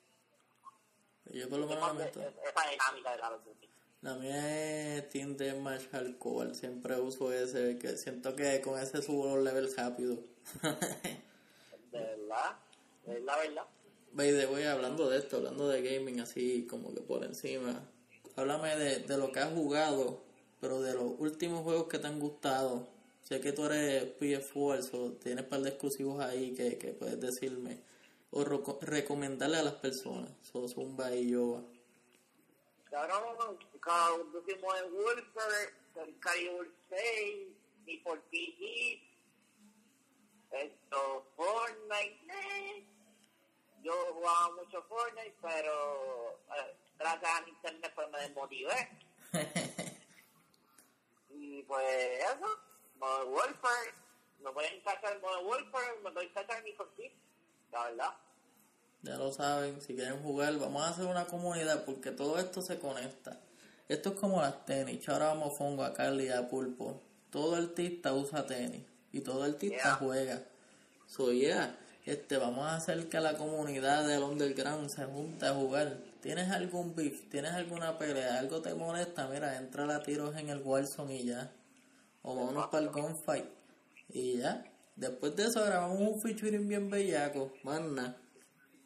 [1.32, 2.20] Yo por lo menos me meto.
[2.20, 3.68] esa dinámica de Call of Duty.
[4.02, 6.54] La mía es Team Deathmatch Hardcore.
[6.54, 7.78] Siempre uso ese.
[7.78, 10.18] que Siento que con ese subo los levels rápido.
[11.92, 12.56] De verdad,
[13.06, 13.64] es la verdad.
[14.12, 17.80] By the way, hablando de esto, hablando de gaming así como que por encima,
[18.34, 20.20] háblame de, de lo que has jugado,
[20.60, 22.88] pero de los últimos juegos que te han gustado.
[23.22, 27.20] Sé que tú eres PS4, so tienes un par de exclusivos ahí que, que puedes
[27.20, 27.78] decirme
[28.32, 30.30] o reco- recomendarle a las personas.
[30.42, 31.64] So, Zumba y yo.
[32.90, 37.48] Cabrón, of Duty Modern Warfare, el Calibur 6,
[37.86, 38.98] Need for Speed,
[40.50, 42.86] esto, Fortnite, eh.
[43.82, 48.88] Yo jugaba mucho Fortnite, pero eh, gracias a internet pues me desmotivé.
[51.30, 52.58] y pues eso,
[52.98, 53.94] Modern Warfare,
[54.40, 57.12] me pueden cachar Modern Warfare, me pueden cachar Need for Speed,
[57.72, 58.10] la verdad.
[59.02, 62.78] Ya lo saben, si quieren jugar, vamos a hacer una comunidad porque todo esto se
[62.78, 63.40] conecta.
[63.88, 65.08] Esto es como las tenis.
[65.08, 67.00] Ahora vamos fongo a Carly y a Pulpo.
[67.30, 69.94] Todo artista usa tenis y todo artista Yeah.
[69.96, 70.42] juega.
[71.06, 75.98] So yeah, este, vamos a hacer que la comunidad del underground se junte a jugar.
[76.20, 77.28] ¿Tienes algún beef?
[77.30, 78.38] ¿Tienes alguna pelea?
[78.38, 79.26] ¿Algo te molesta?
[79.28, 81.50] Mira, entra a tiros en el Warzone y ya.
[82.22, 83.46] O vámonos para el gunfight.
[84.10, 84.64] Y ya.
[84.96, 87.52] Después de eso grabamos un featuring bien bellaco.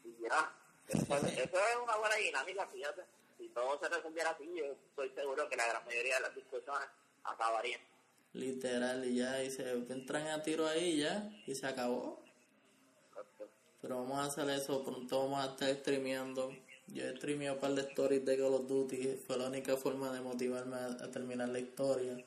[0.05, 0.53] Y ya,
[0.89, 3.03] eso, eso es una buena dinámica, fíjate.
[3.39, 6.89] Si todo se resolviera así, yo estoy seguro que la gran mayoría de las discusiones
[7.25, 7.81] acabarían.
[8.33, 12.21] Literal, y ya, y se entran a tiro ahí ya, y se acabó.
[13.81, 16.53] Pero vamos a hacer eso, pronto vamos a estar streameando.
[16.89, 20.13] Yo he streameado un par de stories de Call of Duty, fue la única forma
[20.13, 22.25] de motivarme a, a terminar la historia.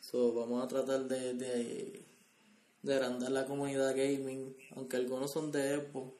[0.00, 2.02] So, vamos a tratar de, de,
[2.82, 6.14] de agrandar la comunidad gaming, aunque algunos son de Xbox,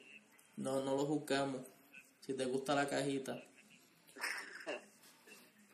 [0.57, 1.61] no, no los juzgamos.
[2.19, 3.41] Si te gusta la cajita.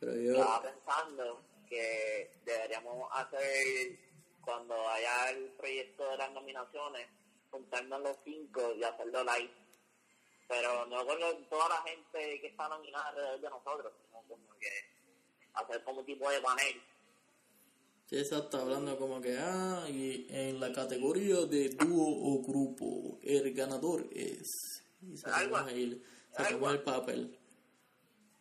[0.00, 0.08] Yo...
[0.10, 3.98] Estaba pensando que deberíamos hacer,
[4.40, 7.06] cuando haya el proyecto de las nominaciones,
[7.50, 9.52] juntarnos los cinco y hacerlo live.
[10.46, 11.18] Pero no con
[11.50, 14.70] toda la gente que está nominada alrededor de nosotros, sino como que
[15.52, 16.82] hacer como un tipo de panel.
[18.08, 23.52] Sí, exacto, hablando como que, ah, y en la categoría de dúo o grupo, el
[23.52, 24.46] ganador es...
[25.02, 26.02] Y sacamos ahí,
[26.34, 27.38] sacamos el papel.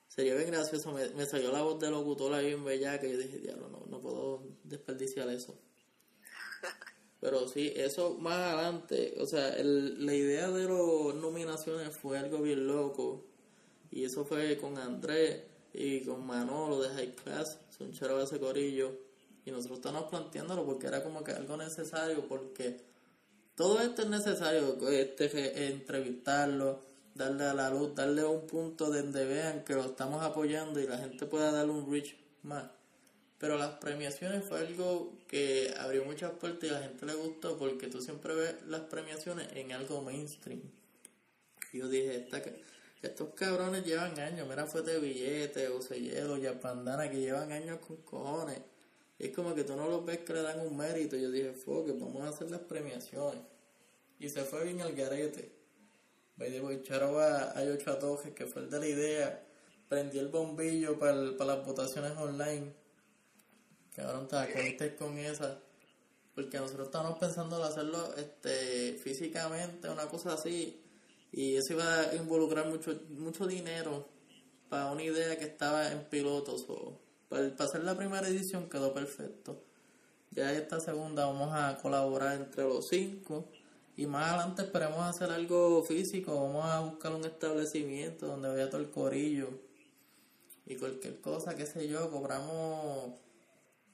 [0.08, 3.18] Sería bien gracioso, me, me salió la voz de locutor ahí en Bella que yo
[3.18, 5.60] dije, diablo, no, no puedo desperdiciar eso.
[7.20, 12.42] Pero sí, eso más adelante, o sea, el- la idea de las nominaciones fue algo
[12.42, 13.26] bien loco.
[13.92, 15.42] Y eso fue con Andrés
[15.74, 19.07] y con Manolo de High Class, son chero de ese corillo.
[19.48, 22.82] Y nosotros estábamos planteándolo porque era como que algo necesario, porque
[23.56, 26.82] todo esto es necesario, este, entrevistarlo,
[27.16, 30.98] darle a la luz, darle un punto donde vean que lo estamos apoyando y la
[30.98, 32.66] gente pueda darle un reach más.
[33.38, 37.58] Pero las premiaciones fue algo que abrió muchas puertas y a la gente le gustó
[37.58, 40.62] porque tú siempre ves las premiaciones en algo mainstream.
[41.72, 42.42] Yo dije, esta,
[43.02, 47.80] estos cabrones llevan años, mira fue de billete, o hielo, ya pandana, que llevan años
[47.80, 48.60] con cojones.
[49.20, 51.16] Y es como que tú no los ves que le dan un mérito.
[51.16, 53.42] Yo dije, fuck, vamos a hacer las premiaciones.
[54.20, 55.58] Y se fue bien al garete.
[56.38, 59.44] The way, charo a, a Yocho Atoje, que fue el de la idea.
[59.90, 62.74] Prendió el bombillo para las votaciones online.
[63.96, 65.60] Cabrón, te con esa.
[66.36, 70.84] Porque nosotros estábamos pensando en hacerlo este, físicamente, una cosa así.
[71.32, 74.08] Y eso iba a involucrar mucho, mucho dinero
[74.70, 76.66] para una idea que estaba en pilotos.
[76.70, 79.64] O, para, hacer la primera edición quedó perfecto.
[80.32, 83.50] Ya esta segunda vamos a colaborar entre los cinco.
[83.96, 86.40] Y más adelante esperemos hacer algo físico.
[86.40, 89.50] Vamos a buscar un establecimiento donde vaya todo el corillo.
[90.66, 93.14] Y cualquier cosa, qué sé yo, cobramos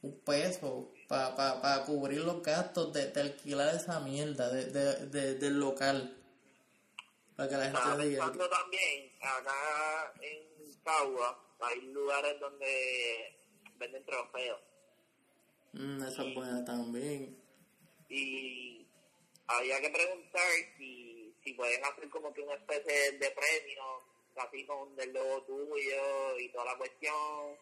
[0.02, 5.06] un peso para pa, pa cubrir los gastos de, de, alquilar esa mierda de, de,
[5.06, 6.18] de, del local.
[7.36, 8.26] Para que la gente diga.
[8.26, 13.36] también, acá en Cagua hay lugares donde
[13.78, 14.60] venden trofeos.
[15.74, 17.38] Mm, esa es buena también.
[18.10, 18.86] Y
[19.48, 20.42] había que preguntar
[20.78, 23.84] si, si pueden hacer como que una especie de premio,
[24.36, 27.58] así con el logo tuyo y toda la cuestión.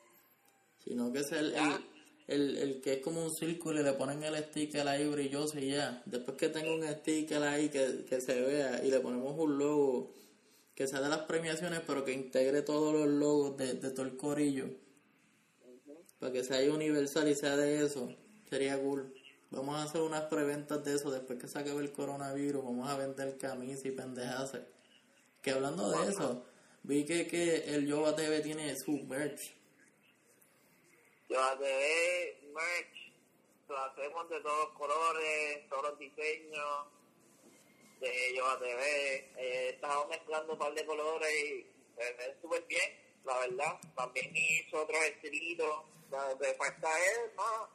[0.83, 1.55] Sino que es el,
[2.27, 5.71] el, el, que es como un círculo y le ponen el sticker ahí brilloso y
[5.71, 6.01] ya.
[6.05, 10.13] Después que tenga un sticker ahí que, que se vea y le ponemos un logo
[10.81, 14.17] que sea de las premiaciones, pero que integre todos los logos de, de todo el
[14.17, 14.65] corillo.
[16.19, 18.09] Para que sea universal y sea de eso,
[18.49, 19.13] sería cool.
[19.51, 22.63] Vamos a hacer unas preventas de eso después que se acabe el coronavirus.
[22.63, 24.57] Vamos a vender camisas y pendejas.
[25.43, 26.47] Que hablando de eso,
[26.81, 29.53] vi que, que el Yoba TV tiene su merch.
[31.29, 33.13] Yoba TV, merch.
[33.69, 36.87] Lo hacemos de todos los colores, todos los diseños
[38.01, 39.31] de Yoba TV.
[39.37, 42.91] Eh, estamos mezclando un par de colores y se ve súper bien,
[43.23, 43.79] la verdad.
[43.95, 45.83] También hizo otros estilitos.
[46.09, 47.69] Lo que falta es más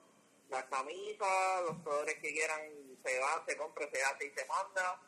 [0.51, 2.61] las camisas, los colores que quieran,
[3.05, 5.01] se va, se compra, se hace y se manda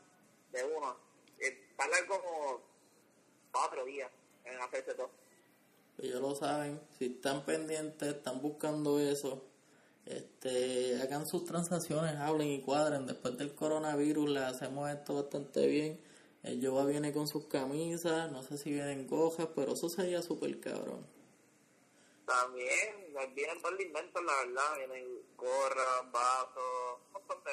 [0.52, 0.96] de uno.
[1.40, 2.62] Eh, tarda como
[3.52, 4.10] cuatro días
[4.44, 5.10] en hacerse todo.
[5.98, 9.47] Ellos lo saben, si están pendientes, están buscando eso,
[10.08, 13.06] este, hagan sus transacciones, hablen y cuadren.
[13.06, 16.00] Después del coronavirus le hacemos esto bastante bien.
[16.42, 20.60] El Yoba viene con sus camisas, no sé si vienen gojas, pero eso sería súper
[20.60, 21.04] cabrón.
[22.24, 27.50] También, vienen todos los inventos, la verdad, vienen gorras, vasos, bastante,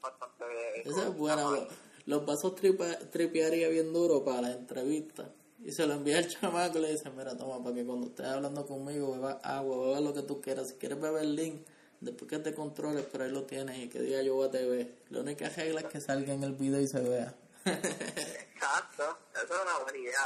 [0.00, 0.44] bastante...
[0.88, 1.66] Eso es bueno,
[2.06, 5.32] los, vasos tripearía bien duro para la entrevista.
[5.64, 8.26] Y se lo envía el chamaco y le dice, mira, toma, para que cuando estés
[8.26, 10.68] hablando conmigo beba agua, beba lo que tú quieras.
[10.68, 11.66] Si quieres beber link,
[12.00, 14.94] después que te controles, pero ahí lo tienes y que diga yo a TV.
[15.10, 17.34] La única regla es que salga en el video y se vea.
[17.64, 20.20] Exacto, eso es una buena idea.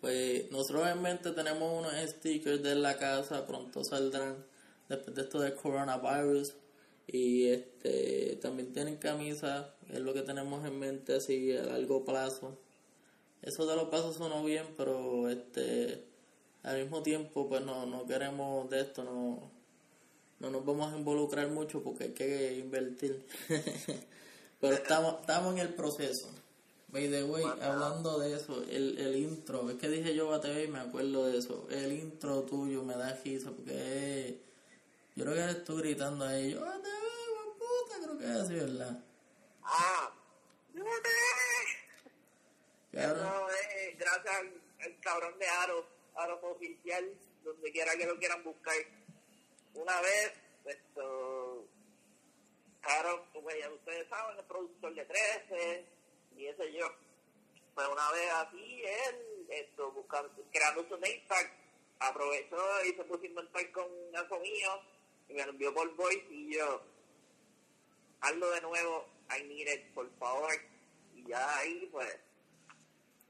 [0.00, 4.44] Pues nosotros obviamente tenemos unos stickers de la casa, pronto saldrán
[4.88, 6.54] después de esto del coronavirus.
[7.10, 12.58] Y este también tienen camisas, es lo que tenemos en mente así a largo plazo.
[13.40, 16.04] Eso de los pasos sonó bien, pero este
[16.62, 19.50] al mismo tiempo pues no, no queremos de esto, no,
[20.40, 23.26] no nos vamos a involucrar mucho porque hay que invertir.
[24.60, 26.28] pero estamos, estamos en el proceso.
[26.88, 30.64] By the way, hablando de eso, el, el intro, es que dije yo a TV
[30.64, 31.68] y me acuerdo de eso.
[31.70, 34.40] El intro tuyo me da risa porque
[35.14, 36.96] yo creo que eres tú gritando ahí, yo a TV,
[37.58, 39.04] puta, creo que es así, ¿verdad?
[39.62, 40.10] Ah,
[40.72, 41.28] yo a TV.
[42.92, 47.04] No, eh, gracias al, cabrón de Aro, Aro oficial,
[47.44, 48.74] donde quiera que lo quieran buscar.
[49.74, 50.32] Una vez,
[50.64, 51.66] esto,
[52.82, 55.86] Aro, pues ya ustedes saben, el productor de 13
[56.36, 56.86] y ese yo.
[57.74, 61.22] Pues una vez así, él, esto, buscando, creando su name
[62.00, 64.68] aprovechó y se puso a inventar con hijo mío,
[65.28, 66.82] y me lo envió por voice, y yo,
[68.20, 70.50] hazlo de nuevo, I need it, por favor,
[71.14, 72.16] y ya ahí, pues.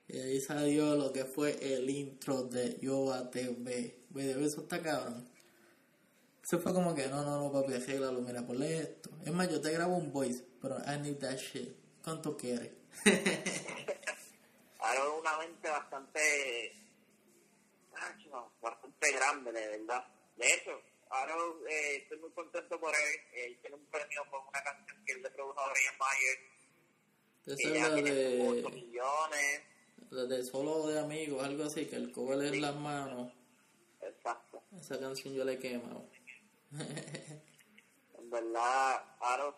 [0.09, 3.95] Y ahí salió lo que fue el intro de Yo a TV.
[4.17, 5.29] eso está cabrón.
[6.49, 9.11] Eso fue como que, no, no, no, papi, arréglalo, mira, ponle esto.
[9.23, 11.77] Es más, yo te grabo un voice, pero I need that shit.
[12.03, 12.73] ¿Cuánto quieres?
[14.79, 16.73] Ahora una mente bastante,
[18.63, 20.07] bastante grande, de verdad.
[20.39, 20.81] De hecho,
[21.11, 21.35] ahora
[21.69, 23.45] eh, estoy muy contento por él.
[23.45, 26.39] Él tiene un premio por una canción que él le produjo a Brian Mayer.
[27.45, 28.71] Esa es la de...
[28.73, 29.63] millones.
[30.09, 33.35] La de solo de amigos, algo así, que el cover es las manos.
[34.01, 34.63] Exacto.
[34.81, 36.09] Esa canción yo le he quemado.
[36.73, 39.57] En verdad, Aro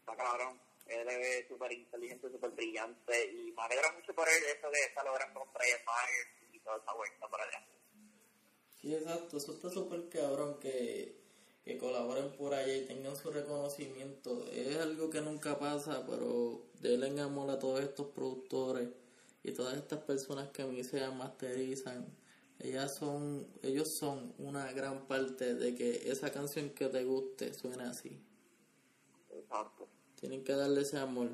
[0.00, 4.70] está cabrón él es súper inteligente, súper brillante y me alegra mucho por él eso
[4.70, 7.66] de estar logrando con Myers y toda esa vuelta para allá.
[8.80, 11.20] Sí, exacto, eso está súper cabrón que,
[11.64, 14.46] que colaboren por allá y tengan su reconocimiento.
[14.50, 18.88] Es algo que nunca pasa, pero denle amor a todos estos productores
[19.42, 22.06] y todas estas personas que a mí se masterizan.
[22.60, 27.84] Ellas son, ellos son una gran parte de que esa canción que te guste suene
[27.84, 28.20] así.
[29.30, 29.88] Exacto.
[30.16, 31.30] Tienen que darle ese amor.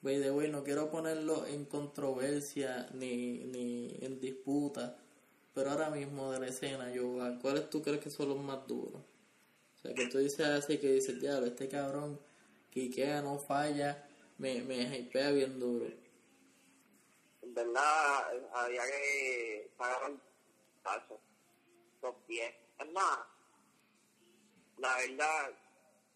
[0.00, 4.96] By the way, no quiero ponerlo en controversia ni, ni en disputa,
[5.52, 9.02] pero ahora mismo de la escena, yo, ¿cuáles tú crees que son los más duros?
[9.74, 12.20] O sea, que tú dices así, que dices, diablo, este cabrón,
[12.70, 15.86] Kikea no falla, me, me hypea bien duro.
[17.42, 18.24] En verdad,
[18.54, 20.12] había que pagar
[22.00, 22.54] top 10.
[22.78, 23.18] Es más,
[24.78, 25.50] la verdad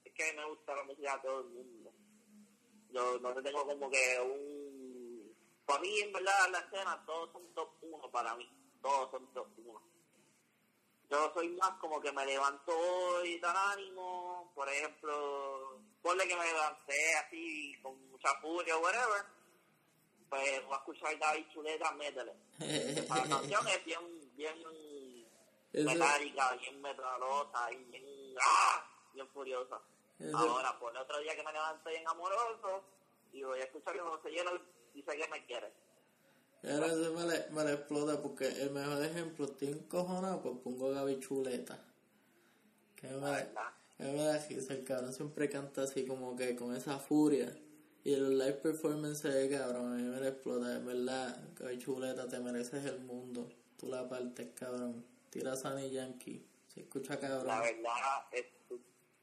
[0.05, 1.93] es que a me gusta la música de todo el mundo.
[2.91, 5.37] Yo no tengo como que un...
[5.65, 8.49] Para mí, en verdad, la escena, todos son top 1 para mí.
[8.83, 9.93] Todos son top 1.
[11.11, 16.45] Yo soy más como que me levanto hoy tan ánimo, por ejemplo, ponle que me
[16.45, 19.23] levanté así con mucha furia o whatever,
[20.31, 22.33] pues voy a escuchar David Chuleta, métele.
[23.09, 24.55] La canción es bien, bien
[25.73, 28.85] metálica, bien metalosa, bien, ¡ah!
[29.15, 29.81] bien furiosa.
[30.35, 32.85] Ahora, por el otro día que me levanté bien amoroso,
[33.33, 34.53] y voy a escuchar que se Llena
[34.95, 35.73] dice que me quiere.
[36.65, 40.91] Ahora se me le, me le explota porque el mejor ejemplo, estoy encojonado, pues pongo
[40.91, 41.79] a Gaby Chuleta.
[42.95, 43.53] Que me, da,
[43.97, 47.53] que me da risa, el cabrón siempre canta así como que con esa furia.
[48.05, 52.29] Y el live performance de cabrón, a mí me le explota, es verdad, Gaby Chuleta,
[52.29, 53.49] te mereces el mundo.
[53.83, 55.05] Tú la partes, cabrón.
[55.29, 57.49] Tira Sunny Yankee, se escucha cabrón.
[57.49, 58.45] La verdad, es,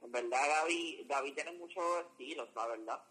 [0.02, 3.02] en verdad Gaby, Gaby tiene muchos estilos, la verdad.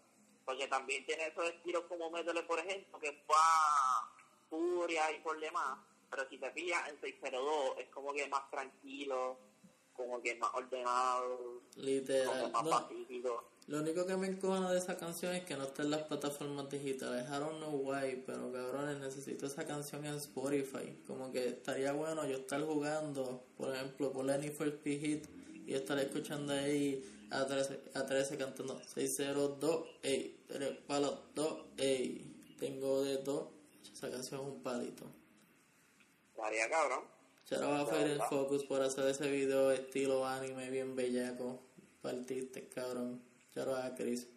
[0.45, 4.13] Porque también tiene esos estilos como Métele, por ejemplo, que va
[4.47, 5.79] furia y por demás.
[6.11, 9.39] Pero si te pillas en 602, es como que más tranquilo,
[9.93, 12.51] como que más ordenado, Literal.
[12.51, 13.49] como más pacífico.
[13.69, 16.67] Lo único que me encojona de esa canción es que no está en las plataformas
[16.71, 17.27] digitales.
[17.27, 20.97] I don't know why, pero cabrones, necesito esa canción en Spotify.
[21.05, 25.27] Como que estaría bueno yo estar jugando, por ejemplo, por Lenny First Hit
[25.67, 32.25] y estar escuchando ahí a 13, a 13 cantando 602, ey, 3 palos 2, ey,
[32.57, 33.49] tengo de dos.
[33.93, 35.05] Esa canción es un palito.
[36.35, 37.03] Estaría cabrón.
[37.51, 41.59] Ahora va a Fire Focus por hacer ese video estilo anime bien bellaco.
[42.01, 43.28] Partiste, cabrón.
[43.53, 44.27] Charo a Chris.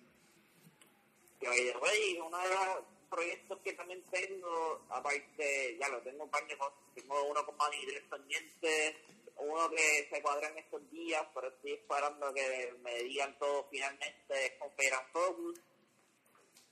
[1.41, 6.57] Y uno de los proyectos que también tengo, aparte, ya lo tengo un par de
[6.57, 6.79] cosas.
[6.95, 8.97] Tengo uno con Manny pendiente,
[9.37, 14.47] uno que se cuadra en estos días, pero estoy esperando que me digan todo finalmente
[14.47, 14.71] es con
[15.13, 15.61] Focus.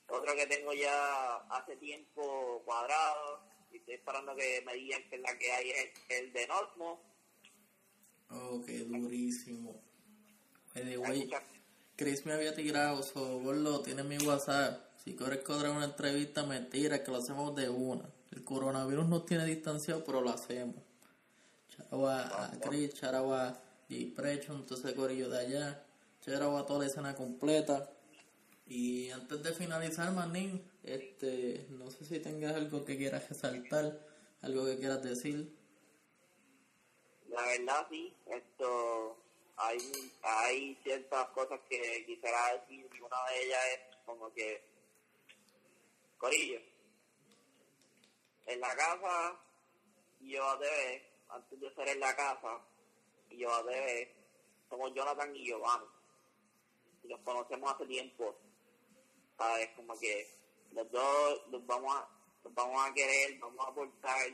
[0.09, 5.39] Otro que tengo ya hace tiempo cuadrado, y estoy esperando que me digan que la
[5.39, 7.01] que hay es el de Normo.
[8.31, 9.83] Oh, qué durísimo.
[12.01, 14.81] Chris me había tirado, so, lo tiene mi WhatsApp.
[15.05, 18.09] Si quieres cobrar una entrevista, mentira, que lo hacemos de una.
[18.31, 20.77] El coronavirus nos tiene distanciado, pero lo hacemos.
[21.69, 23.61] Charagua a Chris, Charagua a
[24.17, 25.85] Precho, entonces corillo de allá.
[26.23, 27.91] Charagua toda la escena completa.
[28.67, 34.01] Y antes de finalizar, Manín, este, no sé si tengas algo que quieras resaltar,
[34.41, 35.55] algo que quieras decir.
[37.29, 39.19] La verdad sí, esto
[39.63, 44.65] hay, hay ciertas cosas que quisiera decir y una de ellas es como que
[46.17, 46.61] Corillo
[48.47, 49.39] en la casa
[50.21, 52.61] yo TV antes de ser en la casa
[53.31, 54.15] yo a TV
[54.69, 55.87] somos Jonathan y Giovanni
[57.03, 58.35] y los conocemos hace tiempo
[59.37, 60.27] sabes como que
[60.73, 62.09] los dos los vamos a
[62.45, 64.27] los vamos a querer vamos a aportar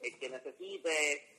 [0.00, 1.36] el que necesite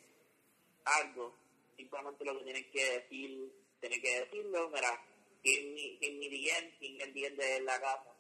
[0.86, 1.47] algo
[1.78, 5.02] simplemente lo que tienen que decir, tienen que decirlo, mira,
[5.42, 8.14] ¿quién mi DM, quién el DM de la casa.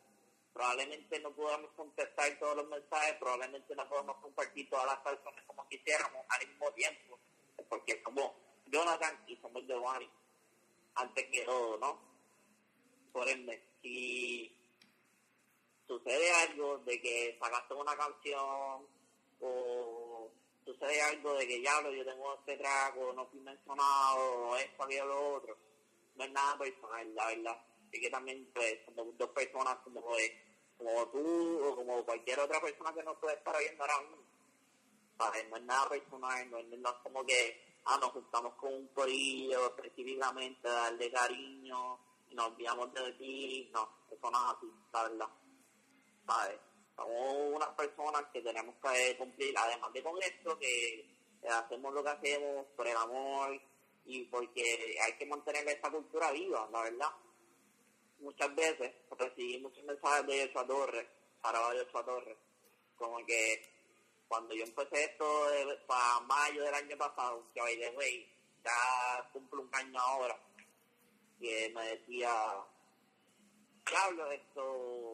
[0.53, 5.67] Probablemente no podamos contestar todos los mensajes, probablemente no podamos compartir todas las personas como
[5.67, 7.19] quisiéramos al mismo tiempo,
[7.69, 8.31] porque somos
[8.65, 10.09] Jonathan y somos Giovanni,
[10.95, 11.99] antes que todo, ¿no?
[13.11, 14.51] Por ende, si
[15.87, 18.87] sucede algo de que sacaste una canción
[19.39, 19.96] o
[20.67, 25.05] sucede algo de que ya lo yo tengo este trago, no fui mencionado, esto, aquello,
[25.05, 25.57] lo otro,
[26.15, 27.61] no es nada personal, la verdad.
[27.87, 30.01] Así que también, pues, como dos personas como,
[30.77, 34.17] como tú o como cualquier otra persona que no puede estar viendo ahora mismo,
[35.17, 35.49] ¿sabes?
[35.49, 40.67] No es nada personal, no es, como que, ah, nos juntamos con un corillo específicamente,
[40.67, 41.99] darle cariño,
[42.29, 45.29] y nos olvidamos de ti, no, eso no es así, la verdad,
[46.25, 46.66] ¿sabes?
[46.97, 51.05] Somos unas personas que tenemos que cumplir, además de con esto, que
[51.47, 53.61] hacemos lo que hacemos por el amor
[54.05, 57.11] y porque hay que mantener esa cultura viva, la verdad.
[58.19, 61.07] Muchas veces recibí muchos mensajes de Yochoa Torres,
[61.39, 62.37] para de Yochoa Torres,
[62.97, 63.61] como que
[64.27, 65.25] cuando yo empecé esto
[65.85, 68.27] para mayo del año pasado, que by the way,
[68.63, 70.37] ya cumplo un año ahora,
[71.39, 72.33] que me decía,
[73.95, 75.06] hablo esto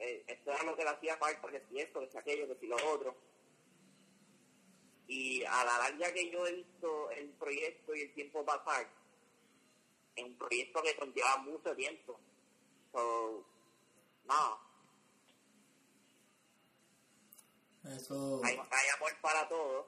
[0.00, 2.58] eh, esto era lo que le hacía falta, que si esto, que si aquello, que
[2.58, 3.14] si lo otro.
[5.06, 8.88] Y a la larga que yo he visto el proyecto y el tiempo pasar,
[10.16, 12.18] es un proyecto que conlleva mucho tiempo.
[12.92, 13.44] So,
[14.24, 14.58] no.
[17.84, 18.40] Eso...
[18.42, 19.86] Hay, hay amor para todos.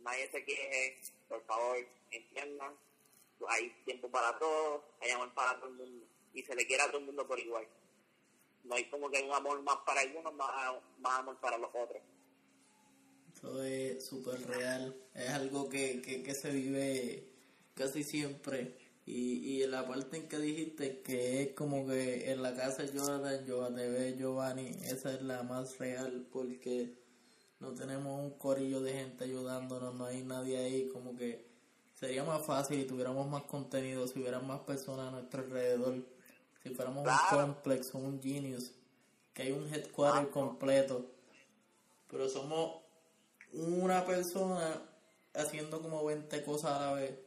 [0.00, 1.76] Nadie se queje, por favor,
[2.10, 2.74] entiendan.
[3.48, 6.86] hay tiempo para todos, hay amor para todo el mundo y se le quiere a
[6.86, 7.68] todo el mundo por igual.
[8.64, 10.50] No hay como que un amor más para algunos, más,
[10.98, 12.02] más amor para los otros.
[13.34, 17.28] Eso es súper real, es algo que, que, que se vive
[17.74, 18.76] casi siempre.
[19.04, 22.92] Y, y la parte en que dijiste que es como que en la casa de
[22.92, 27.02] Jonathan, Giovanni, Giovanni, esa es la más real porque
[27.58, 31.46] no tenemos un corillo de gente ayudándonos, no hay nadie ahí, como que
[31.94, 36.04] sería más fácil si tuviéramos más contenido, si hubiera más personas a nuestro alrededor,
[36.62, 38.72] si fuéramos un complex, un genius,
[39.34, 41.06] que hay un headquarter completo,
[42.08, 42.82] pero somos
[43.52, 44.82] una persona
[45.34, 47.18] haciendo como 20 cosas a la vez.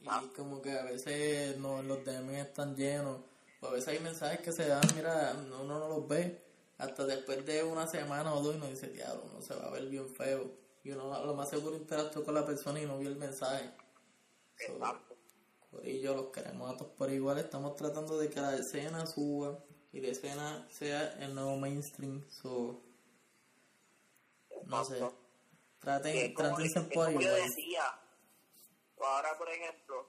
[0.00, 3.18] Y como que a veces no, los DM están llenos,
[3.60, 6.46] o a veces hay mensajes que se dan, mira, uno no los ve.
[6.78, 9.70] Hasta después de una semana o dos y uno dice, diablo, uno se va a
[9.70, 10.48] ver bien feo.
[10.84, 13.68] Y uno lo más seguro interactuó con la persona y no vio el mensaje.
[15.70, 17.38] Por ello los queremos a todos por igual.
[17.38, 19.58] Estamos tratando de que la escena suba
[19.92, 22.28] y la escena sea el nuevo mainstream.
[22.30, 22.82] So,
[24.64, 25.00] no sé.
[25.80, 27.42] Traten, traten por igual.
[29.00, 30.08] ahora por ejemplo,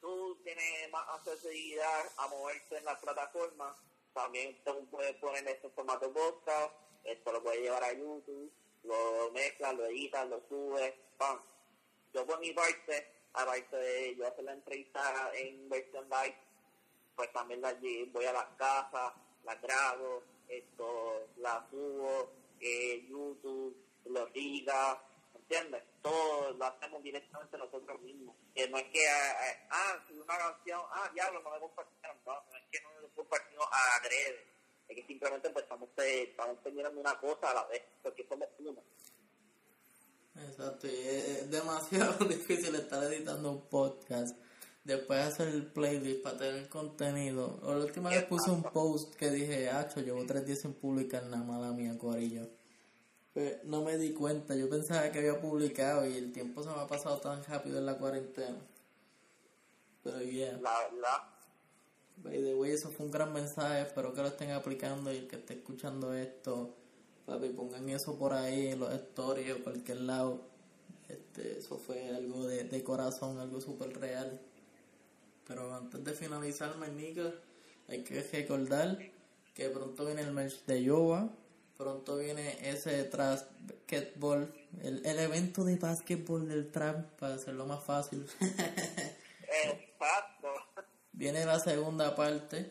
[0.00, 3.76] tú tienes más accesibilidad a moverte en las plataformas
[4.12, 6.72] también tú puedes poner este formato podcast,
[7.04, 11.40] esto lo puedes llevar a YouTube, lo mezclas, lo editas, lo subes, ¡pam!
[12.12, 16.36] Yo por mi parte, aparte de yo hacer la entrevista en versión live,
[17.14, 17.76] pues también la,
[18.12, 19.12] voy a las casas,
[19.44, 23.76] las grabo, esto, la subo, eh, YouTube,
[24.06, 25.02] lo diga,
[25.34, 25.82] ¿entiendes?
[26.02, 28.36] Todo lo hacemos directamente nosotros mismos.
[28.54, 32.16] Que no es que, eh, eh, ah, una canción, ah, ya lo no me compartieron,
[32.26, 34.46] no, no es que no lo compartimos a adrede.
[34.88, 38.82] Es que simplemente pues estamos, estamos teniendo una cosa a la vez, porque somos uno.
[40.48, 44.36] Exacto, y es demasiado difícil estar editando un podcast.
[44.84, 47.60] Después hacer el playlist para tener contenido.
[47.62, 51.24] O la última vez puse un post que dije, Acho, llevo tres días sin publicar
[51.24, 52.48] nada, mala mía, corillo.
[53.34, 56.76] Pues no me di cuenta, yo pensaba que había publicado y el tiempo se me
[56.76, 58.58] ha pasado tan rápido en la cuarentena.
[60.02, 60.58] Pero yeah.
[60.60, 61.30] La verdad.
[62.22, 65.28] By the way, eso fue un gran mensaje, espero que lo estén aplicando y el
[65.28, 66.76] que esté escuchando esto,
[67.30, 70.42] papi, pongan eso por ahí en los stories o cualquier lado.
[71.08, 74.40] Este, eso fue algo de, de corazón, algo súper real.
[75.46, 77.14] Pero antes de finalizar, mi
[77.88, 78.98] hay que recordar
[79.54, 81.30] que pronto viene el merch de Yoba
[81.80, 84.52] Pronto viene ese basketball,
[84.82, 88.26] el, el evento de básquetbol del trap, para hacerlo más fácil.
[89.64, 90.48] Exacto.
[91.12, 92.70] Viene la segunda parte.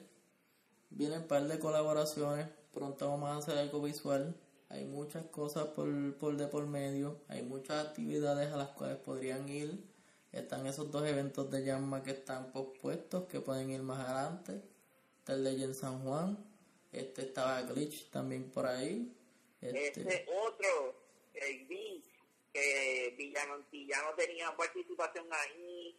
[0.92, 2.50] Viene un par de colaboraciones.
[2.72, 4.36] Pronto vamos a hacer algo visual.
[4.70, 7.20] Hay muchas cosas por, por de por medio.
[7.28, 9.84] Hay muchas actividades a las cuales podrían ir.
[10.32, 14.62] Están esos dos eventos de llama que están pospuestos, que pueden ir más adelante.
[15.20, 16.38] Está el de San Juan,
[16.92, 19.12] este estaba Glitch también por ahí.
[19.62, 20.96] Este, este otro,
[21.34, 22.10] el Vince,
[22.54, 25.96] que Villano tenía participación ahí.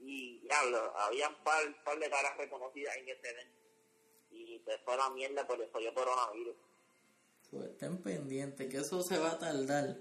[0.00, 3.58] Y diablo, había un par, par de caras reconocidas en ese evento.
[4.32, 6.56] Y se fue la mierda por eso yo coronavirus.
[7.52, 9.98] Estén pendientes, que eso se va a tardar,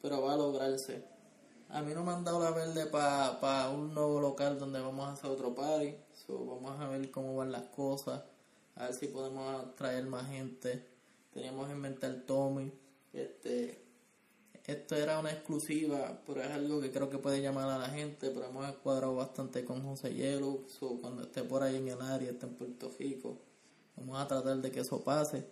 [0.00, 1.04] pero va a lograrse.
[1.68, 5.08] A mí no me han dado la verde para pa un nuevo local donde vamos
[5.08, 5.94] a hacer otro party.
[6.26, 8.22] So, vamos a ver cómo van las cosas
[8.80, 10.82] a ver si podemos traer más gente.
[11.32, 12.72] Teníamos en mente al Tommy.
[13.12, 13.84] Este,
[14.66, 18.30] esto era una exclusiva, pero es algo que creo que puede llamar a la gente.
[18.30, 20.62] Pero hemos cuadrado bastante con José Hielo.
[21.00, 23.38] cuando esté por ahí en el área, esté en Puerto Rico,
[23.96, 25.44] vamos a tratar de que eso pase.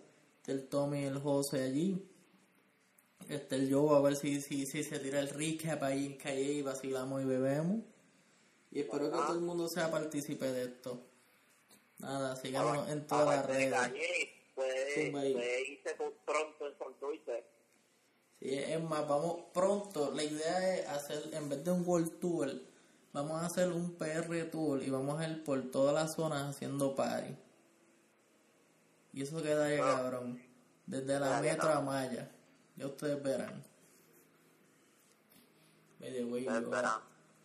[0.47, 2.03] El Tommy y el José allí.
[3.27, 6.53] Este el yo a ver si, si, si se tira el recap ahí en calle
[6.53, 7.83] y vacilamos y bebemos.
[8.71, 11.01] Y espero que todo el mundo sea partícipe de esto.
[11.99, 13.75] Nada, sigamos en todas las redes.
[14.55, 17.45] Puede, puede irse pronto en Twitter.
[18.39, 20.11] Sí, es más, vamos pronto.
[20.11, 22.49] La idea es hacer, en vez de un World Tour,
[23.11, 26.95] vamos a hacer un PR Tour y vamos a ir por todas las zonas haciendo
[26.95, 27.35] party.
[29.13, 29.95] Y eso queda ahí, ah.
[29.97, 30.41] cabrón.
[30.85, 32.31] Desde la metro a Maya.
[32.75, 33.63] Ya ustedes verán.
[35.99, 36.47] Medio güey,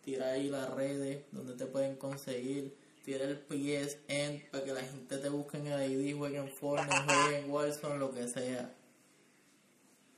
[0.01, 2.73] tira ahí las redes donde te pueden conseguir
[3.05, 6.95] tira el PSN para que la gente te busque en el ID, juegue en Fortnite,
[7.05, 8.75] juegue en Warzone, lo que sea.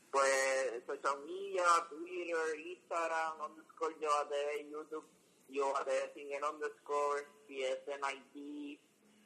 [0.10, 5.06] Pues social media, Twitter, Instagram, underscore yo TV, YouTube,
[5.50, 8.80] yo TV sin el underscore, PSN ID,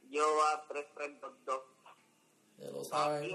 [0.10, 1.71] yo a 3322.
[2.62, 3.32] Ya lo saben.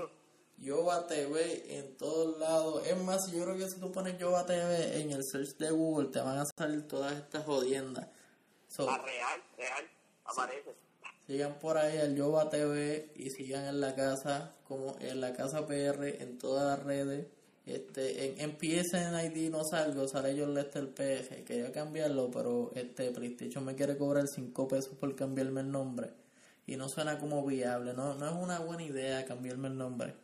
[0.58, 2.86] Yoba TV en todos lados.
[2.86, 6.08] Es más, yo creo que si tú pones Yoba TV en el search de Google
[6.08, 8.08] te van a salir todas estas jodiendas.
[8.78, 9.84] Real, real,
[10.24, 10.74] aparece.
[11.26, 15.66] Sigan por ahí al Yoba TV y sigan en la casa, como en la casa
[15.66, 17.26] PR, en todas las redes.
[17.66, 21.44] Este, en, en PSN ID no salgo, sale yo Lester PG.
[21.44, 26.12] Quería cambiarlo, pero este PlayStation me quiere cobrar 5 pesos por cambiarme el nombre.
[26.66, 30.14] Y no suena como viable, no, no es una buena idea cambiarme el nombre.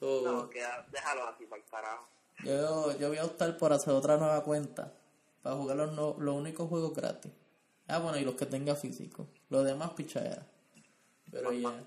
[0.00, 2.08] no, queda, déjalo así para el carajo.
[2.44, 4.94] Yo, yo voy a optar por hacer otra nueva cuenta
[5.42, 7.32] para jugar los, no, los únicos juegos gratis.
[7.88, 9.26] Ah, bueno, y los que tenga físico.
[9.48, 10.46] Los demás pichadera.
[11.30, 11.84] Pero ya.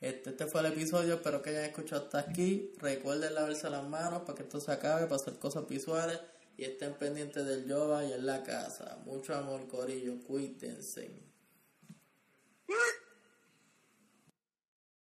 [0.00, 2.72] Este, este fue el episodio, espero que hayan escuchado hasta aquí.
[2.78, 6.20] Recuerden lavarse las manos para que esto se acabe, para hacer cosas visuales.
[6.56, 8.98] Y estén pendientes del yoga y en la casa.
[9.04, 10.20] Mucho amor, Corillo.
[10.26, 11.27] Cuídense.
[12.68, 12.97] What?